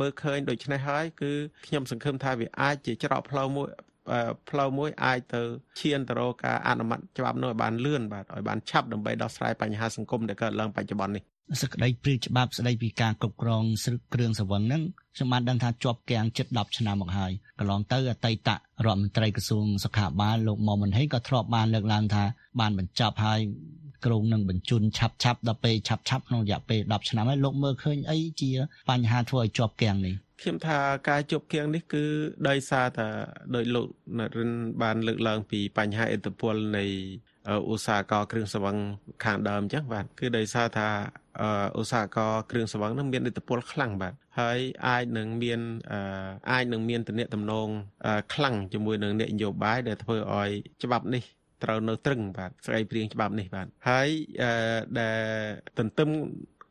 [0.00, 1.32] មើលឃើញដូច្នេះហើយគឺ
[1.66, 3.68] ខ្ញុំសង្ឃឹមថាវាអាចជាច្រកផ្លូវមួយ
[4.50, 5.42] ផ្លូវមួយអាចទៅ
[5.80, 11.24] ឈានទៅរកការអនុម័តច្បាប់នោះឲ្យបានលឿនបាទឲ្យបានឆាប់ដើម្បីដោះស្រាយបញ្ហាសង្គមដែលកើតឡើងបច្ចុប្បន្ននេះ
[11.62, 14.82] សក្តីព្រាច្បាប់ស្តីពីការគ្រប់គ្រងស្រឹកគ្រឿងសង្វឹងហ្នឹង
[15.14, 18.50] ខ្ញុំបានដឹងថាជាប់គាំងជិត10ឆ្នាំមកហើយកន្លងទៅអតីត
[18.86, 22.24] រដ្ឋមន្ត្រីក្រសួងសុខាភិបាលលោកមុំមិនហេងក៏ធ្លាប់បានលើកឡើងថា
[22.60, 23.40] បានបញ្ចប់ហើយ
[24.04, 28.50] ក្រុងនឹងបញ្ជូនឆាប់ឆាប់ដល់ពេលឆាប់ឆាប់ក្នុងរយៈពេល10ឆ្នាំហើយលោកមើលឃើញអីជា
[28.90, 32.04] បញ្ហាធ្វើឲ្យជាប់គាំងនេះខ្ញុំថាការជប់គៀងនេះគឺ
[32.48, 33.08] ដោយសារតែ
[33.54, 33.86] ដោយលោក
[34.18, 34.50] នរិន
[34.82, 36.84] បានលើកឡើងពីបញ្ហាអធិពលនៃ
[37.48, 38.76] ឧស្សាហកម្មគ្រឿងសង្វឹង
[39.24, 40.88] ខាងដើមអញ្ចឹងបាទគឺដោយសារថា
[41.78, 45.60] ឧស្សាហកម្មគ្រឿងសង្វឹងនឹងមានឥទ្ធិពលខ្លាំងបាទហើយអាចនឹងមាន
[46.50, 47.68] អាចនឹងមានតំណែងតំណង
[48.34, 50.50] ខ្លាំងជាមួយនឹងអ្នកនយោបាយដែលធ្វើឲ្យ
[50.82, 51.22] ច្បាប់នេះ
[51.64, 54.08] ត្រូវនៅត្រឹងបាទស្អីព្រៀងច្បាប់នេះបាទហើយ
[54.98, 55.18] ដែល
[55.78, 56.08] ទន្ទឹម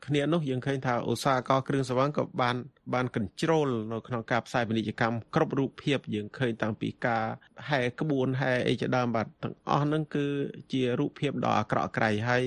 [0.07, 2.55] គ្នានោះយើងឃើញថាឧស្សាហកម្មគ្រឿងសង្វឹងក៏បាន
[2.93, 7.23] បាន control នៅក្នុងការផ្សាយពាណិជ្ជកម្មគ្រប់រូបភាពយើងឃើញតាំងពីការ
[7.69, 10.25] ហែក្បួនហែអីជាដើមបាទទាំងអស់ហ្នឹងគឺ
[10.71, 12.43] ជារូបភាពដ៏អាក្រក់អាក្រៃហើយ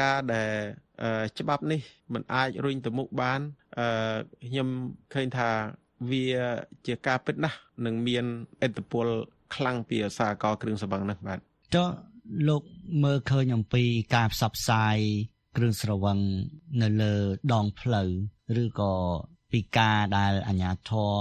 [0.00, 0.52] ការដែល
[1.38, 1.80] ច្បាប់នេះ
[2.12, 3.40] มันអាចរុញទៅមុខបាន
[4.46, 4.68] ខ្ញុំ
[5.14, 5.50] ឃើញថា
[6.10, 6.26] វា
[6.86, 8.24] ជាការពិតណាស់នឹងមាន
[8.66, 9.06] ឥទ្ធិពល
[9.54, 11.38] ខ្លាំងពីឧស្សាហកម្មគ្រឿងសង្វឹងនេះបាទ
[11.74, 11.88] ចុះ
[12.48, 12.62] លោក
[13.04, 14.98] មើលឃើញអំពីការផ្សព្វផ្សាយ
[15.56, 16.18] គ្រឿងស្រវឹង
[16.82, 17.14] នៅលើ
[17.52, 18.08] ដងផ្លូវ
[18.62, 18.92] ឬក៏
[19.52, 21.18] ពីការដែលអាជ្ញាធរ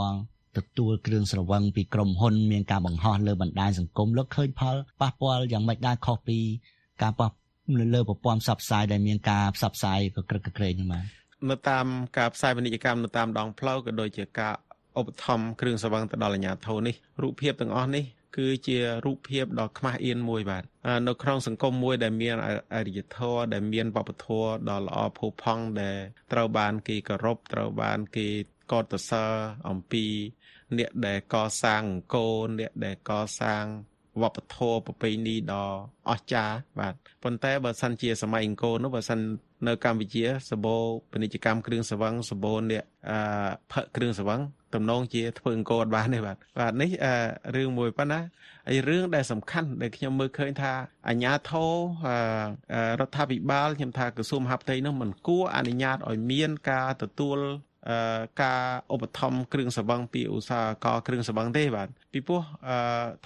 [0.57, 6.39] ទទួលគ្រឿងស្រវឹងពីក្រុមហ៊ុនមានការបង្ហោះលើបណ្ដាញសង្គមលោកឃើញផលប៉ះពាល់យ៉ាងម៉េចដែរខុសពី
[7.01, 7.29] ការប៉ះ
[7.79, 11.05] នៅលើប្រព័ន្ធផ្សព្វផ្សាយដែលមានការផ្សព្វផ្សាយកក្រឹកកក្រែងហ្នឹងបាទ
[11.49, 11.85] នៅតាម
[12.17, 14.53] ការផ្សាយពាណិជ្ជកម្មនៅតាមដងផ្លូវក៏ដូចជាការ
[14.99, 18.03] ឧបត្ថម្ភគ្រឿងស្រវឹងទៅដល់អាជ្ញាធរនេះរូបភាពទាំងអស់នេះ
[18.37, 20.63] គឺជារូបភាពដ៏ខ្មាស់អៀនមួយបាទ
[21.07, 22.35] នៅក្នុងសង្គមមួយដែលមាន
[22.75, 25.97] អរិយធម៌ដែលមានវប្បធម៌ដ៏ល្អផូរផង់ដែល
[26.31, 28.27] ត្រូវបានគេគោរពត្រូវបានគេ
[28.71, 29.31] កោតសរ
[29.69, 30.05] អំពី
[30.77, 33.65] អ្នកដែលកសាងអង្គរអ្នកដែលកសាង
[34.21, 35.65] វប្បធម៌ប្រពៃណីដ៏
[36.09, 39.19] អស្ចារ្យបាទប៉ុន្តែបើសិនជាសម័យអង្គរនោះបើសិន
[39.67, 40.75] នៅកម្ពុជាសបោ
[41.11, 43.17] ពាណិជ្ជកម្មគ្រឿងសង្វឹងសបោអ្នកអឺ
[43.71, 44.41] ផឹកគ្រឿងសង្វឹង
[44.75, 47.13] តំណងជាធ្វើអង្គរអត់បានទេបាទបាទនេះអឺ
[47.55, 48.19] រឿងមួយប៉ុណ្ណា
[48.67, 50.73] ហើយរឿងដែលសំខាន់ដែលខ្ញុំមើលឃើញថា
[51.07, 51.71] អាជ្ញាធរ
[52.99, 57.37] រដ្ឋាភិបាលខ្ញុំថាក្រសួងមហាផ្ទៃនោះមិនគួរអនុញ្ញាតឲ្យមានការទទួល
[58.43, 62.41] ការឧបត្ថម្ភគ្រឿងសង្វឹងពីឧស្សាហករគ្រឿងសង្វឹងទេបាទពីព្រោះ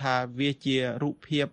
[0.02, 1.48] ថាវាជារូបភាព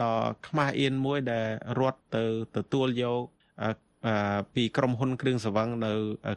[0.00, 0.14] ដ៏
[0.46, 2.24] ខ្មាស់អៀនមួយដែលរដ្ឋទៅ
[2.56, 3.22] ទទួលយក
[4.54, 5.92] ពីក្រុមហ៊ុនគ្រឿងសង្វឹងនៅ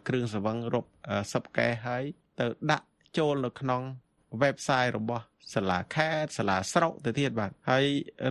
[0.07, 0.89] គ្រឿងសង្វឹងរាប់
[1.33, 2.03] សិបកែហើយ
[2.39, 3.81] ទៅដាក់ចូលនៅក្នុង
[4.41, 7.85] website របស់សាលាខេត្តសាលាស្រុកទៅទៀតបាទហើយ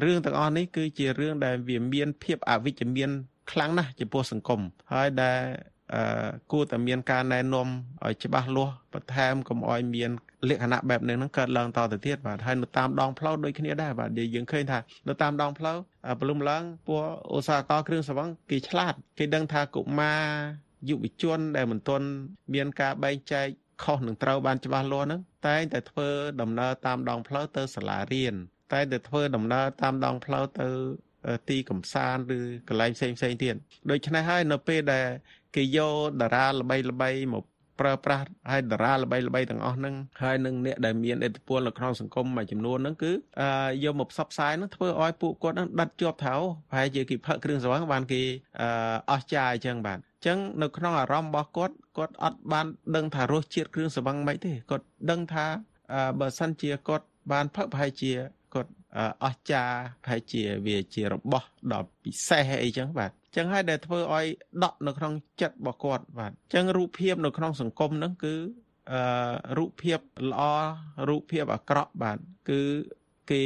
[0.04, 3.10] រឿងទាំងអស់នេះគឺជារឿងដែលវាមានភាពអវិជ្ជមាន
[3.50, 4.60] ខ្លាំងណាស់ចំពោះសង្គម
[4.92, 5.40] ហើយដែល
[5.94, 7.68] អឺគួរតែមានការណែនាំ
[8.04, 10.10] ឲ្យច្បាស់លាស់បន្ថែមកុំឲ្យមាន
[10.48, 14.78] លក្ខណៈបែបនេះហ្នឹងកើតឡើងតទៅទៀតបាទហើយនៅតាមដងផ្លូវដូចគ្នាដែរបាទយើងឃើញថា
[15.08, 15.76] នៅតាមដងផ្លូវ
[16.20, 17.00] ពលុំឡើងពួក
[17.34, 20.22] ឧស្សាហករគ្រឿងសង្វឹងគេឆ្លាតគេដឹងថាកុមារ
[20.88, 22.06] យុវជនដែលមិនទាន់
[22.54, 23.46] មានការបែងចែក
[23.84, 26.08] ខុសនឹងត្រូវបានច្បាស់លាស់ហ្នឹងតែងតែធ្វើ
[26.40, 28.34] ដំណើរតាមដងផ្លូវទៅសាលារៀន
[28.72, 30.68] តែងតែធ្វើដំណើរតាមដងផ្លូវទៅ
[31.48, 33.54] ទីកំសាន្តឬកន្លែងផ្សេងផ្សេងទៀត
[33.90, 35.06] ដូច្នេះហើយនៅពេលដែល
[35.54, 37.44] គេយកតារាល្បីល្បីមក
[37.80, 43.12] ប្រើប្រាស់ហើយតារាល្បីល្បីទាំងអស់ហ្នឹងហើយនឹងអ្នកដែលមានឥទ្ធិពលនៅក្នុងសង្គមមួយចំនួនហ្នឹងគឺ
[43.84, 46.34] យកមកផ្សព្វផ្សាយហ្នឹងធ្វើឲ្យពួកគាត់ហ្នឹងដិតជាប់ថៅ
[46.70, 48.22] ប្រហែលជាគេផឹកគ្រឿងស្រវឹងបានគេ
[49.10, 55.46] អស់ចាយអញ្ចឹងបាទអញ្ចឹងនៅក្នុងអារម្មណ៍របស់គាត់គាត់អត់បានដឹងថារសជាតិគ្រឿងស្រវឹងមិនទេគាត់ដឹងថា
[56.20, 58.12] បើសិនជាគាត់បានផឹកប្រហែលជា
[58.54, 58.70] គាត់
[59.24, 64.26] អស្ចារ្យប្រហែលជាវាជារបស់ដ៏ពិសេសអីចឹងបាទ ចឹងហើយដែលធ្វើឲ្យ
[64.64, 68.34] ដក់នៅក្នុងចិត្តរបស់គាត់បាទចឹងរូបភាពនៅក្នុងសង្គមហ្នឹងគឺ
[68.92, 69.00] អឺ
[69.58, 69.98] រូបភាព
[70.30, 70.42] ល្អ
[71.08, 72.18] រូបភាពអាក្រក់បាទ
[72.50, 72.60] គឺ
[73.30, 73.42] គេ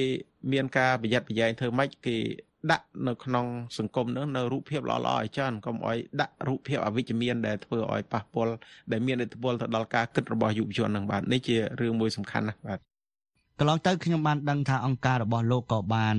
[0.53, 2.17] មានការប្រយ័ត្នប្រយែងធ្វើម៉េចគេ
[2.73, 3.47] ដាក់នៅក្នុង
[3.79, 8.55] សង្គមហ្នឹងនៅរូបភាពល្អៗឲ្យច្រើនកុំឲ្យដាក់រូបភាពអវិជ្ជមានដែលធ្វើឲ្យប៉ះពាល់
[8.93, 12.79] ដែលមានឥទ្ធិពលទៅដល់ការគិតរបស់យុវជនហ្នឹងបាទនេះជារឿងមួយសំខាន់ណាស់បាទ
[13.59, 16.17] កន្លងទៅខ្ញុំបានដឹងថាអង្គការរបស់លោកក៏បាន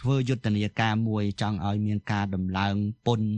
[0.00, 2.74] ធ្វើយុទ្ធនាការមួយចង់ឲ្យមានការដំឡើង
[3.06, 3.28] ពន្ធ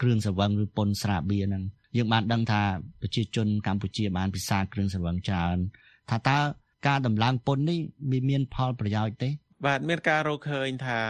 [0.00, 1.64] គ្រឿងសង្វឹងឬពន្ធស្រាបៀរហ្នឹង
[1.96, 2.62] យើងបានដឹងថា
[3.00, 5.56] ប្រជាជនកម្ពុជាបានពិសាគ្រឿងសង្វឹងច្រើន
[6.10, 6.38] ថាតើ
[6.86, 7.78] ការដំឡើងពន្ធនេះ
[8.10, 9.30] មានមានផលប្រយោជន៍ទេ
[9.66, 11.00] បាទមានការរកឃើញថា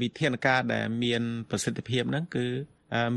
[0.00, 2.46] វិធានការដែលមានប្រសិទ្ធភាពហ្នឹងគឺ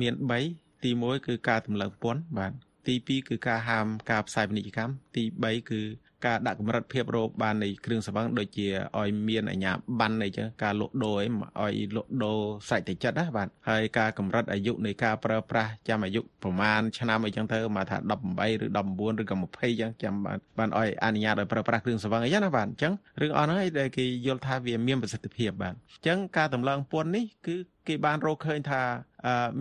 [0.02, 0.13] មាន
[0.50, 2.52] 3ទី1គឺការតម្លើងពន្ធបាទ
[2.88, 5.82] ទី2គឺការហាមការផ្សាយពាណិជ្ជកម្មទី3គឺ
[6.25, 8.67] ការដាក់កម្រិតភាពរោគបាននៃគ្រឿងសង្វឹងដូចជា
[8.99, 27.56] ឲ្យមានអាជ្ញាប័ណ្ណអីចឹងការលក់ដូរឲ្យលក់ដូរសាច់តែចិត្តណាបាទហើយការកម្រិតអាយុនៃការប្រើប្រាស់ចាំអាយុប្រមាណឆ្នាំអីចឹងទៅមកថា18ឬ19ឬក៏20ចឹងចាំបានបានឲ្យអនុញ្ញាតឲ្យប្រើប្រាស់គ្រឿងសង្វឹងអីចឹងណាបាទអញ្ចឹងរឿងអស់ហ្នឹងឯងដែលគេយល់ថាវាមានប្រសិទ្ធភាពបាទអញ្ចឹងការតម្លើងពន្ធនេះគឺ
[27.88, 28.82] គេបានរកឃើញថា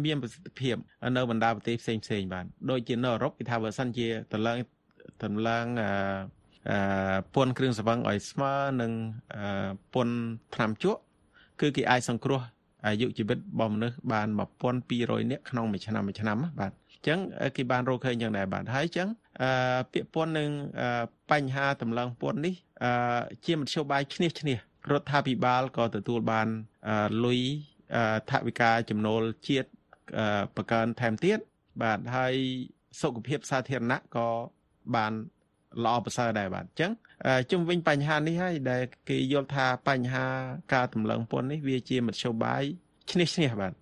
[0.05, 0.77] មានប្រសិទ្ធភាព
[1.17, 4.59] នៅបណ្ដាប្រទេសផ្សេងផ្សេងបាទដូចជានៅអឺរ៉ុបគេថាបើសិនជាតម្លើង
[5.25, 5.91] តម្លើងអឺ
[7.35, 8.93] ពន្ធគ្រឿងសង្វឹងឲ្យស្មើនឹង
[9.95, 10.17] ពន្ធ
[10.55, 11.01] ថ្នាំជក់
[11.61, 12.41] គឺគេអាចសង្គ្រោះ
[12.87, 14.29] អាយុជីវិតរបស់មនុស្សបាន
[14.79, 17.19] 1200នាក់ក្នុងមួយឆ្នាំមួយឆ្នាំបាទអញ្ចឹង
[17.57, 19.09] គេបានរកឃើញយ៉ាងដែរបាទហើយអញ្ចឹង
[19.93, 20.51] ពាក្យពន្ធនឹង
[21.31, 22.55] បញ្ហាតម្លើងពន្ធនេះ
[23.47, 24.57] ជាមធ្យោបាយឈ្នះឈ្នះ
[24.93, 26.49] រដ្ឋាភិបាលក៏ទទួលបាន
[27.25, 27.41] លុយ
[28.31, 29.69] ថវិកាចំណូលជាតិ
[30.57, 31.39] បង្កើនថែមទៀត
[31.83, 32.35] បាទហើយ
[33.01, 34.29] សុខភាពសាធារណៈក៏
[34.97, 35.13] បាន
[35.85, 36.93] ល្អប្រសើរដែរបាទអញ្ចឹង
[37.51, 40.27] ជុំវិញបញ្ហានេះហើយដែលគេយល់ថាបញ្ហា
[40.75, 42.63] ការតម្លើងពន្ធនេះវាជាមធ្យោបាយ
[43.11, 43.75] ឈ្នះឈ្នះបាទ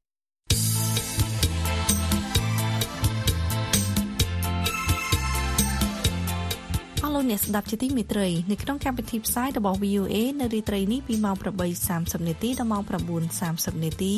[7.15, 11.37] លោកអ្នកស្ដាប់ជាទីមេត្រីនៅក្នុងកម្មវិធីផ្សាយរបស់ VOA នៅរាត្រីនេះពីម៉ោង
[11.81, 12.83] 8:30នាទីដល់ម៉ោង
[13.31, 14.15] 9:30នាទី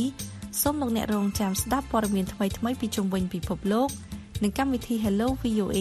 [0.63, 3.89] សូមលោកអ្នករងចាំស្ដាប់ព័ត៌មានថ្មីៗពីជុំវិញពិភពលោក
[4.43, 5.79] និងកម្មវិធី Hello VOA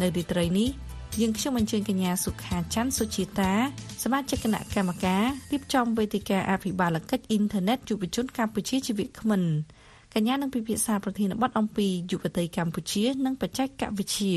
[0.00, 0.70] នៅរាត្រីនេះ
[1.18, 3.52] យើងខ្ញុំអញ្ជើញកញ្ញាសុខាច័ន្ទសុជាតា
[4.02, 9.42] សមាជិកគណៈកម្មការរៀបចំវេទិកាអភិបាលកិច្ចអ៊ីនធឺណិតយុវជនកម្ពុជាជាវិក្មិន
[10.14, 13.68] កញ្ញានឹងពិភាក្សាប្រធានបទអំពីយុវតីកម្ពុជា និងបច្ចេក
[13.98, 14.36] វិទ្យា